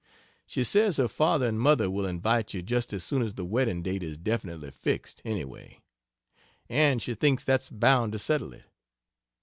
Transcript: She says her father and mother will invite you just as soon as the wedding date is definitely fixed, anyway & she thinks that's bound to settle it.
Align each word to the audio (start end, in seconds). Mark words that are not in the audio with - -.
She 0.47 0.63
says 0.63 0.97
her 0.97 1.07
father 1.07 1.45
and 1.47 1.59
mother 1.59 1.87
will 1.87 2.07
invite 2.07 2.55
you 2.55 2.63
just 2.63 2.91
as 2.91 3.03
soon 3.03 3.21
as 3.21 3.35
the 3.35 3.45
wedding 3.45 3.83
date 3.83 4.01
is 4.01 4.17
definitely 4.17 4.71
fixed, 4.71 5.21
anyway 5.23 5.79
& 6.33 6.97
she 6.99 7.13
thinks 7.13 7.43
that's 7.45 7.69
bound 7.69 8.13
to 8.13 8.17
settle 8.17 8.51
it. 8.53 8.63